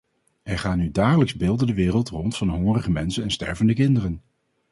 Er 0.43 0.59
gaan 0.59 0.77
nu 0.77 0.91
dagelijks 0.91 1.35
beelden 1.35 1.67
de 1.67 1.73
wereld 1.73 2.09
rond 2.09 2.37
van 2.37 2.49
hongerige 2.49 2.91
mensen 2.91 3.23
en 3.23 3.31
stervende 3.31 3.73
kinderen. 3.73 4.21